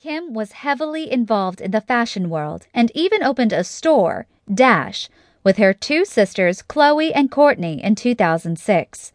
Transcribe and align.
Kim 0.00 0.32
was 0.32 0.52
heavily 0.52 1.10
involved 1.10 1.60
in 1.60 1.72
the 1.72 1.80
fashion 1.80 2.30
world 2.30 2.68
and 2.72 2.92
even 2.94 3.20
opened 3.24 3.52
a 3.52 3.64
store, 3.64 4.28
Dash, 4.52 5.08
with 5.42 5.56
her 5.56 5.74
two 5.74 6.04
sisters, 6.04 6.62
Khloé 6.62 7.10
and 7.12 7.32
Kourtney, 7.32 7.82
in 7.82 7.96
2006. 7.96 9.12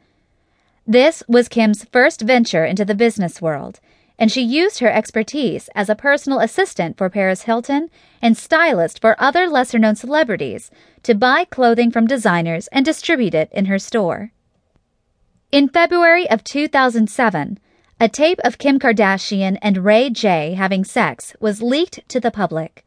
This 0.86 1.24
was 1.26 1.48
Kim's 1.48 1.86
first 1.86 2.20
venture 2.20 2.66
into 2.66 2.84
the 2.84 2.96
business 2.96 3.42
world, 3.42 3.80
and 4.20 4.30
she 4.30 4.42
used 4.42 4.80
her 4.80 4.92
expertise 4.92 5.70
as 5.74 5.88
a 5.88 5.96
personal 5.96 6.42
assistant 6.42 6.98
for 6.98 7.10
Paris 7.10 7.44
Hilton 7.44 7.90
and 8.22 8.38
stylist 8.38 9.00
for 9.00 9.16
other 9.18 9.48
lesser 9.48 9.80
known 9.80 9.96
celebrities 9.96 10.70
to 11.04 11.16
buy 11.16 11.46
clothing 11.46 11.92
from 11.92 12.08
designers 12.08 12.68
and 12.74 12.84
distribute 12.84 13.34
it 13.34 13.48
in 13.54 13.68
her 13.68 13.80
store. 13.80 14.34
In 15.50 15.70
February 15.70 16.30
of 16.30 16.44
2007, 16.44 17.58
a 18.04 18.10
tape 18.10 18.40
of 18.44 18.58
Kim 18.58 18.80
Kardashian 18.80 19.58
and 19.62 19.86
Ray 19.86 20.10
J 20.10 20.56
having 20.56 20.84
sex 20.84 21.34
was 21.40 21.62
leaked 21.62 22.02
to 22.10 22.20
the 22.20 22.32
public. 22.32 22.84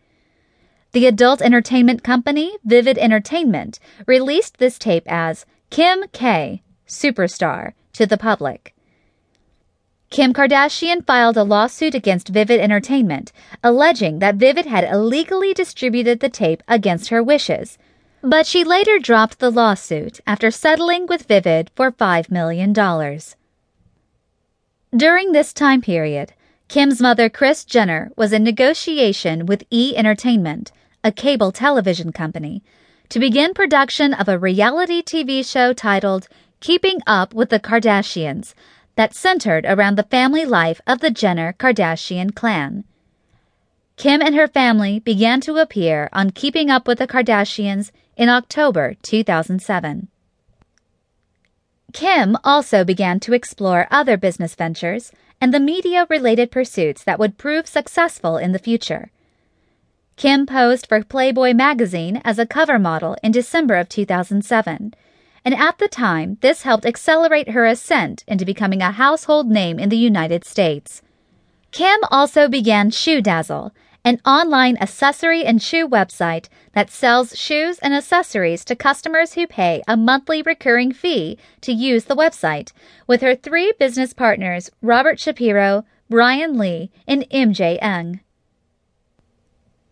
The 0.92 1.06
adult 1.06 1.40
entertainment 1.40 2.04
company 2.04 2.58
Vivid 2.66 2.98
Entertainment 2.98 3.78
released 4.06 4.58
this 4.58 4.78
tape 4.78 5.04
as 5.06 5.46
Kim 5.70 6.04
K, 6.12 6.60
Superstar, 6.86 7.72
to 7.94 8.04
the 8.04 8.18
public. 8.18 8.74
Kim 10.10 10.34
Kardashian 10.34 11.02
filed 11.06 11.38
a 11.38 11.44
lawsuit 11.44 11.94
against 11.94 12.28
Vivid 12.28 12.60
Entertainment, 12.60 13.32
alleging 13.64 14.18
that 14.18 14.34
Vivid 14.34 14.66
had 14.66 14.84
illegally 14.84 15.54
distributed 15.54 16.20
the 16.20 16.28
tape 16.28 16.62
against 16.68 17.08
her 17.08 17.22
wishes. 17.22 17.78
But 18.20 18.46
she 18.46 18.64
later 18.64 18.98
dropped 18.98 19.38
the 19.38 19.50
lawsuit 19.50 20.20
after 20.26 20.50
settling 20.50 21.06
with 21.06 21.22
Vivid 21.22 21.70
for 21.74 21.90
$5 21.90 22.30
million. 22.30 22.74
During 24.96 25.32
this 25.32 25.52
time 25.52 25.82
period, 25.82 26.32
Kim's 26.68 27.02
mother, 27.02 27.28
Kris 27.28 27.66
Jenner, 27.66 28.10
was 28.16 28.32
in 28.32 28.42
negotiation 28.42 29.44
with 29.44 29.64
E 29.70 29.94
Entertainment, 29.94 30.72
a 31.04 31.12
cable 31.12 31.52
television 31.52 32.12
company, 32.12 32.62
to 33.10 33.18
begin 33.18 33.52
production 33.52 34.14
of 34.14 34.26
a 34.26 34.38
reality 34.38 35.02
TV 35.02 35.44
show 35.44 35.74
titled 35.74 36.28
Keeping 36.60 37.00
Up 37.06 37.34
with 37.34 37.50
the 37.50 37.60
Kardashians 37.60 38.54
that 38.94 39.12
centered 39.12 39.66
around 39.66 39.98
the 39.98 40.02
family 40.04 40.46
life 40.46 40.80
of 40.86 41.00
the 41.00 41.10
Jenner 41.10 41.52
Kardashian 41.52 42.34
clan. 42.34 42.84
Kim 43.96 44.22
and 44.22 44.34
her 44.34 44.48
family 44.48 44.98
began 44.98 45.42
to 45.42 45.58
appear 45.58 46.08
on 46.14 46.30
Keeping 46.30 46.70
Up 46.70 46.88
with 46.88 46.98
the 46.98 47.06
Kardashians 47.06 47.90
in 48.16 48.30
October 48.30 48.94
2007. 49.02 50.08
Kim 51.96 52.36
also 52.44 52.84
began 52.84 53.18
to 53.20 53.32
explore 53.32 53.88
other 53.90 54.18
business 54.18 54.54
ventures 54.54 55.12
and 55.40 55.54
the 55.54 55.58
media 55.58 56.06
related 56.10 56.50
pursuits 56.50 57.02
that 57.02 57.18
would 57.18 57.38
prove 57.38 57.66
successful 57.66 58.36
in 58.36 58.52
the 58.52 58.58
future. 58.58 59.10
Kim 60.16 60.44
posed 60.44 60.86
for 60.86 61.02
Playboy 61.02 61.54
magazine 61.54 62.20
as 62.22 62.38
a 62.38 62.44
cover 62.44 62.78
model 62.78 63.16
in 63.22 63.32
December 63.32 63.76
of 63.76 63.88
2007, 63.88 64.92
and 65.42 65.54
at 65.54 65.78
the 65.78 65.88
time, 65.88 66.36
this 66.42 66.64
helped 66.64 66.84
accelerate 66.84 67.52
her 67.52 67.64
ascent 67.64 68.24
into 68.28 68.44
becoming 68.44 68.82
a 68.82 68.90
household 68.90 69.48
name 69.48 69.78
in 69.78 69.88
the 69.88 69.96
United 69.96 70.44
States. 70.44 71.00
Kim 71.70 72.00
also 72.10 72.46
began 72.46 72.90
Shoe 72.90 73.22
Dazzle, 73.22 73.72
an 74.06 74.20
online 74.24 74.76
accessory 74.80 75.44
and 75.44 75.60
shoe 75.60 75.88
website 75.88 76.48
that 76.74 76.88
sells 76.88 77.36
shoes 77.36 77.76
and 77.80 77.92
accessories 77.92 78.64
to 78.64 78.76
customers 78.76 79.32
who 79.32 79.48
pay 79.48 79.82
a 79.88 79.96
monthly 79.96 80.42
recurring 80.42 80.92
fee 80.92 81.36
to 81.60 81.72
use 81.72 82.04
the 82.04 82.14
website, 82.14 82.70
with 83.08 83.20
her 83.20 83.34
three 83.34 83.72
business 83.80 84.12
partners, 84.12 84.70
Robert 84.80 85.18
Shapiro, 85.18 85.84
Brian 86.08 86.56
Lee, 86.56 86.92
and 87.08 87.28
MJ 87.30 87.82
Eng. 87.82 88.20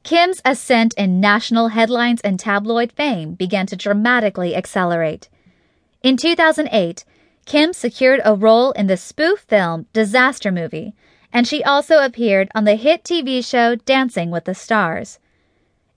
Kim's 0.04 0.40
ascent 0.44 0.94
in 0.96 1.18
national 1.18 1.68
headlines 1.68 2.20
and 2.20 2.38
tabloid 2.38 2.92
fame 2.92 3.34
began 3.34 3.66
to 3.66 3.74
dramatically 3.74 4.54
accelerate. 4.54 5.28
In 6.04 6.16
2008, 6.16 7.04
Kim 7.46 7.72
secured 7.72 8.20
a 8.24 8.36
role 8.36 8.70
in 8.72 8.86
the 8.86 8.96
spoof 8.96 9.40
film 9.40 9.86
Disaster 9.92 10.52
Movie, 10.52 10.94
and 11.34 11.48
she 11.48 11.64
also 11.64 11.98
appeared 11.98 12.48
on 12.54 12.62
the 12.62 12.76
hit 12.76 13.02
TV 13.02 13.44
show 13.44 13.74
Dancing 13.74 14.30
with 14.30 14.44
the 14.44 14.54
Stars. 14.54 15.18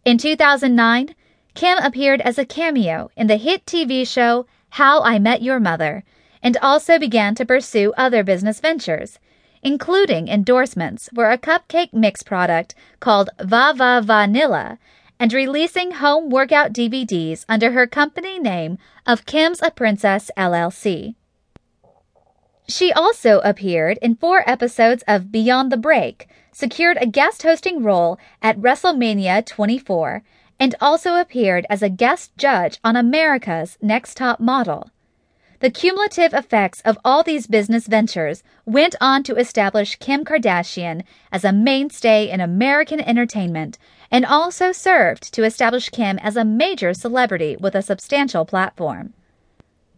In 0.04 0.18
2009, 0.18 1.14
Kim 1.54 1.78
appeared 1.78 2.22
as 2.22 2.40
a 2.40 2.46
cameo 2.46 3.12
in 3.16 3.28
the 3.28 3.38
hit 3.38 3.64
TV 3.66 4.06
show 4.06 4.48
How 4.72 5.02
I 5.04 5.20
Met 5.20 5.44
Your 5.44 5.60
Mother 5.60 6.04
and 6.42 6.58
also 6.58 6.98
began 6.98 7.36
to 7.36 7.46
pursue 7.46 7.94
other 7.96 8.24
business 8.24 8.60
ventures, 8.60 9.20
including 9.62 10.28
endorsements 10.28 11.08
for 11.14 11.30
a 11.30 11.38
cupcake 11.38 11.94
mix 11.94 12.24
product 12.24 12.74
called 13.00 13.30
Va 13.40 13.74
Va 13.76 14.02
Vanilla 14.04 14.80
and 15.20 15.34
releasing 15.34 15.92
home 15.92 16.30
workout 16.30 16.74
DVDs 16.74 17.46
under 17.48 17.72
her 17.72 17.86
company 17.86 18.40
name 18.40 18.80
of 19.06 19.26
Kim's 19.26 19.62
a 19.62 19.70
Princess 19.70 20.32
LLC. 20.36 21.16
She 22.70 22.92
also 22.92 23.40
appeared 23.46 23.98
in 24.02 24.16
four 24.16 24.44
episodes 24.46 25.02
of 25.08 25.32
Beyond 25.32 25.72
the 25.72 25.78
Break, 25.78 26.28
secured 26.52 26.98
a 27.00 27.08
guest 27.08 27.44
hosting 27.44 27.82
role 27.82 28.20
at 28.42 28.60
WrestleMania 28.60 29.46
24, 29.46 30.22
and 30.60 30.76
also 30.82 31.16
appeared 31.16 31.66
as 31.70 31.82
a 31.82 31.90
guest 31.90 32.36
judge 32.36 32.78
on 32.84 32.98
America's 32.98 33.78
Next 33.82 34.18
Top 34.18 34.42
Model. 34.42 34.92
The 35.60 35.70
cumulative 35.72 36.34
effects 36.34 36.82
of 36.82 37.00
all 37.06 37.24
these 37.24 37.48
business 37.48 37.88
ventures 37.88 38.44
went 38.66 38.96
on 39.00 39.24
to 39.24 39.38
establish 39.38 39.96
Kim 39.96 40.26
Kardashian 40.26 41.04
as 41.32 41.46
a 41.46 41.54
mainstay 41.54 42.30
in 42.30 42.42
American 42.42 43.00
entertainment 43.00 43.78
and 44.12 44.26
also 44.26 44.74
served 44.74 45.34
to 45.34 45.46
establish 45.46 45.90
Kim 45.90 46.20
as 46.20 46.36
a 46.36 46.44
major 46.44 46.94
celebrity 46.94 47.56
with 47.60 47.76
a 47.76 47.82
substantial 47.82 48.44
platform. 48.46 49.14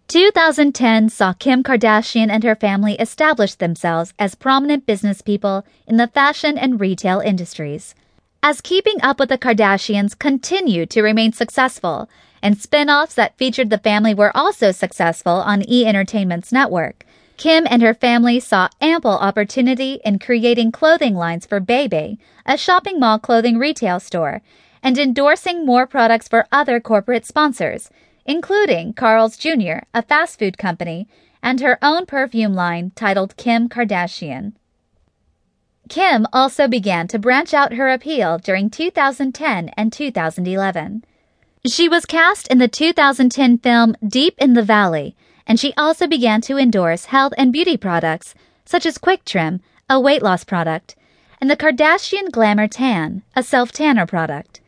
2010 0.09 1.07
saw 1.07 1.33
Kim 1.33 1.61
Kardashian 1.61 2.31
and 2.31 2.43
her 2.43 2.55
family 2.55 2.95
establish 2.95 3.53
themselves 3.53 4.11
as 4.17 4.33
prominent 4.33 4.87
business 4.87 5.21
people 5.21 5.67
in 5.85 5.97
the 5.97 6.07
fashion 6.07 6.57
and 6.57 6.79
retail 6.79 7.19
industries. 7.19 7.93
As 8.41 8.59
Keeping 8.59 8.99
Up 9.03 9.19
with 9.19 9.29
the 9.29 9.37
Kardashians 9.37 10.17
continued 10.17 10.89
to 10.89 11.03
remain 11.03 11.31
successful, 11.31 12.09
and 12.41 12.57
spin 12.57 12.89
offs 12.89 13.13
that 13.13 13.37
featured 13.37 13.69
the 13.69 13.77
family 13.77 14.15
were 14.15 14.35
also 14.35 14.71
successful 14.71 15.33
on 15.33 15.69
E 15.69 15.85
Entertainment's 15.85 16.51
network, 16.51 17.05
Kim 17.37 17.67
and 17.69 17.83
her 17.83 17.93
family 17.93 18.39
saw 18.39 18.67
ample 18.81 19.11
opportunity 19.11 19.99
in 20.03 20.17
creating 20.17 20.71
clothing 20.71 21.13
lines 21.13 21.45
for 21.45 21.59
Bebe, 21.59 22.17
a 22.47 22.57
shopping 22.57 22.99
mall 22.99 23.19
clothing 23.19 23.59
retail 23.59 23.99
store, 23.99 24.41
and 24.81 24.97
endorsing 24.97 25.67
more 25.67 25.85
products 25.85 26.27
for 26.27 26.47
other 26.51 26.79
corporate 26.79 27.27
sponsors 27.27 27.91
including 28.29 28.93
Carl's 28.93 29.35
Jr., 29.35 29.79
a 29.91 30.03
fast 30.03 30.37
food 30.37 30.55
company, 30.55 31.07
and 31.41 31.59
her 31.59 31.79
own 31.81 32.05
perfume 32.05 32.53
line 32.53 32.91
titled 32.93 33.35
Kim 33.37 33.67
Kardashian. 33.67 34.53
Kim 35.89 36.27
also 36.31 36.67
began 36.67 37.07
to 37.07 37.17
branch 37.17 37.55
out 37.55 37.73
her 37.73 37.89
appeal 37.89 38.37
during 38.37 38.69
2010 38.69 39.69
and 39.69 39.91
2011. 39.91 41.03
She 41.65 41.89
was 41.89 42.05
cast 42.05 42.47
in 42.49 42.59
the 42.59 42.67
2010 42.67 43.57
film 43.57 43.95
Deep 44.07 44.35
in 44.37 44.53
the 44.53 44.61
Valley, 44.61 45.15
and 45.47 45.59
she 45.59 45.73
also 45.75 46.05
began 46.05 46.39
to 46.41 46.57
endorse 46.59 47.05
health 47.05 47.33
and 47.35 47.51
beauty 47.51 47.77
products 47.77 48.35
such 48.63 48.85
as 48.85 48.99
Quick 48.99 49.25
Trim, 49.25 49.59
a 49.89 49.99
weight 49.99 50.21
loss 50.21 50.43
product, 50.43 50.95
and 51.41 51.49
the 51.49 51.57
Kardashian 51.57 52.31
Glamour 52.31 52.67
Tan, 52.67 53.23
a 53.35 53.41
self 53.41 53.71
tanner 53.71 54.05
product. 54.05 54.58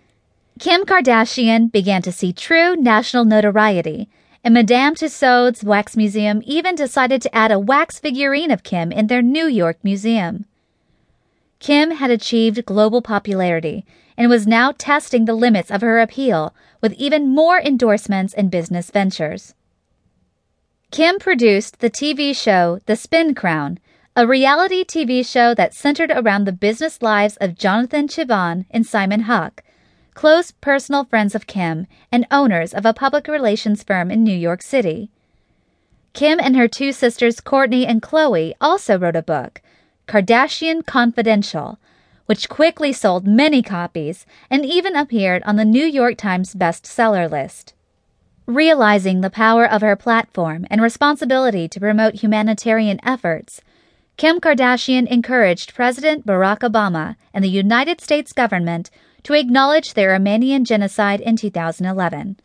Kim 0.62 0.86
Kardashian 0.86 1.72
began 1.72 2.04
to 2.04 2.12
see 2.12 2.32
true 2.32 2.76
national 2.76 3.26
notoriety, 3.26 4.08
and 4.44 4.54
Madame 4.54 4.94
Tussauds 4.94 5.64
Wax 5.64 5.98
Museum 5.98 6.44
even 6.46 6.76
decided 6.76 7.20
to 7.24 7.36
add 7.36 7.52
a 7.52 7.58
wax 7.58 7.98
figurine 7.98 8.52
of 8.52 8.62
Kim 8.62 8.92
in 8.92 9.08
their 9.08 9.24
New 9.24 9.48
York 9.48 9.80
museum. 9.82 10.46
Kim 11.58 11.90
had 11.90 12.12
achieved 12.12 12.64
global 12.68 13.02
popularity 13.02 13.88
and 14.16 14.30
was 14.30 14.46
now 14.46 14.72
testing 14.78 15.26
the 15.26 15.34
limits 15.34 15.72
of 15.72 15.82
her 15.82 16.00
appeal 16.00 16.54
with 16.80 16.94
even 16.94 17.34
more 17.34 17.60
endorsements 17.60 18.32
and 18.36 18.52
business 18.52 18.92
ventures. 18.92 19.56
Kim 20.92 21.18
produced 21.18 21.80
the 21.80 21.90
TV 21.90 22.36
show 22.36 22.78
The 22.86 22.96
Spin 22.96 23.34
Crowd, 23.34 23.80
a 24.16 24.28
reality 24.28 24.84
TV 24.84 25.26
show 25.26 25.56
that 25.56 25.74
centered 25.74 26.12
around 26.12 26.46
the 26.46 26.52
business 26.52 27.02
lives 27.02 27.36
of 27.38 27.58
Jonathan 27.58 28.08
Cheban 28.08 28.66
and 28.70 28.86
Simon 28.86 29.22
Huck 29.22 29.64
close 30.14 30.52
personal 30.52 31.06
friends 31.06 31.36
of 31.36 31.48
Kim 31.48 31.88
and 32.12 32.28
owners 32.32 32.74
of 32.74 32.86
a 32.86 32.94
public 32.94 33.28
relations 33.28 33.84
firm 33.84 34.12
in 34.12 34.24
New 34.24 34.36
York 34.36 34.62
City. 34.62 35.10
Kim 36.14 36.40
and 36.40 36.56
her 36.56 36.68
two 36.68 36.92
sisters, 36.92 37.38
Kourtney 37.38 37.86
and 37.88 38.02
Khloé, 38.02 38.54
also 38.60 39.00
wrote 39.00 39.16
a 39.16 39.22
book, 39.22 39.62
Kardashian 40.08 40.86
Confidential, 40.86 41.80
which 42.26 42.50
quickly 42.50 42.92
sold 42.92 43.26
many 43.26 43.62
copies 43.62 44.26
and 44.50 44.66
even 44.66 44.96
appeared 44.96 45.42
on 45.44 45.56
the 45.56 45.66
New 45.66 45.86
York 45.86 46.18
Times 46.18 46.54
bestseller 46.54 47.30
list. 47.30 47.74
Realizing 48.46 49.22
the 49.22 49.30
power 49.30 49.66
of 49.66 49.82
her 49.82 49.96
platform 49.96 50.66
and 50.70 50.82
responsibility 50.82 51.68
to 51.70 51.80
promote 51.80 52.16
humanitarian 52.16 53.00
efforts, 53.04 53.62
Kim 54.18 54.40
Kardashian 54.40 55.08
encouraged 55.08 55.74
President 55.74 56.26
Barack 56.26 56.60
Obama 56.60 57.16
and 57.34 57.44
the 57.44 57.50
United 57.50 58.02
States 58.02 58.34
government 58.34 58.92
to 59.24 59.34
acknowledge 59.34 59.94
the 59.94 60.06
Armenian 60.06 60.66
genocide 60.66 61.22
in 61.22 61.36
2011. 61.36 62.38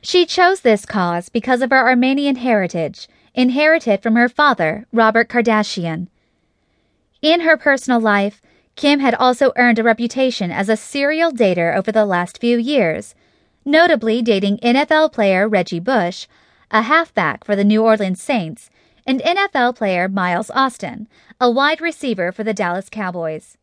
She 0.00 0.26
chose 0.26 0.60
this 0.60 0.86
cause 0.86 1.28
because 1.28 1.62
of 1.62 1.70
her 1.70 1.88
Armenian 1.88 2.36
heritage, 2.36 3.08
inherited 3.34 4.02
from 4.02 4.16
her 4.16 4.28
father, 4.28 4.86
Robert 4.92 5.28
Kardashian. 5.28 6.08
In 7.20 7.40
her 7.40 7.56
personal 7.56 8.00
life, 8.00 8.40
Kim 8.76 9.00
had 9.00 9.14
also 9.14 9.52
earned 9.56 9.78
a 9.78 9.82
reputation 9.82 10.52
as 10.52 10.68
a 10.68 10.76
serial 10.76 11.32
dater 11.32 11.76
over 11.76 11.90
the 11.90 12.06
last 12.06 12.38
few 12.38 12.58
years, 12.58 13.14
notably 13.64 14.22
dating 14.22 14.58
NFL 14.58 15.12
player 15.12 15.48
Reggie 15.48 15.80
Bush, 15.80 16.28
a 16.70 16.82
halfback 16.82 17.44
for 17.44 17.56
the 17.56 17.64
New 17.64 17.82
Orleans 17.82 18.22
Saints, 18.22 18.70
and 19.04 19.20
NFL 19.22 19.74
player 19.74 20.08
Miles 20.08 20.50
Austin, 20.50 21.08
a 21.40 21.50
wide 21.50 21.80
receiver 21.80 22.30
for 22.30 22.44
the 22.44 22.54
Dallas 22.54 22.88
Cowboys. 22.88 23.56